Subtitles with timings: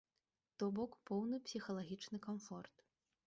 [0.61, 2.75] То бок, поўны псіхалагічны камфорт.